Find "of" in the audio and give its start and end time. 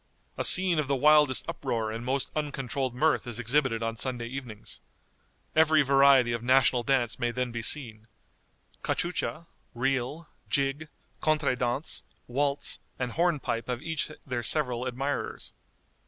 0.79-0.87, 6.33-6.41